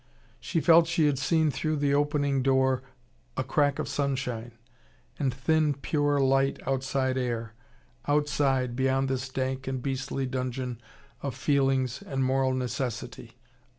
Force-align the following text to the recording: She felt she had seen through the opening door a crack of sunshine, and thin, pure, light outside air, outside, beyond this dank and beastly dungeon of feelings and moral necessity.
She 0.39 0.61
felt 0.61 0.87
she 0.87 1.05
had 1.05 1.19
seen 1.19 1.51
through 1.51 1.75
the 1.75 1.93
opening 1.93 2.41
door 2.41 2.81
a 3.37 3.43
crack 3.43 3.77
of 3.77 3.87
sunshine, 3.87 4.53
and 5.19 5.31
thin, 5.31 5.75
pure, 5.75 6.19
light 6.19 6.59
outside 6.67 7.19
air, 7.19 7.53
outside, 8.07 8.75
beyond 8.75 9.09
this 9.09 9.29
dank 9.29 9.67
and 9.67 9.79
beastly 9.79 10.25
dungeon 10.25 10.81
of 11.21 11.35
feelings 11.35 12.01
and 12.01 12.23
moral 12.23 12.53
necessity. 12.55 13.37